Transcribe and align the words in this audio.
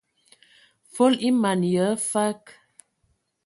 Fol 0.95 1.13
e 1.29 1.31
man 1.43 1.61
yə 1.73 1.85
afag. 1.93 2.41